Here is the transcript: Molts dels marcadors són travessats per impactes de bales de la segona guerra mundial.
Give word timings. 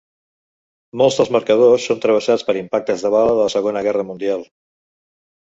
Molts 1.01 1.17
dels 1.19 1.29
marcadors 1.35 1.85
són 1.89 1.99
travessats 2.07 2.47
per 2.49 2.57
impactes 2.63 3.05
de 3.07 3.13
bales 3.17 3.31
de 3.37 3.43
la 3.45 3.53
segona 3.57 3.85
guerra 3.91 4.09
mundial. 4.11 4.45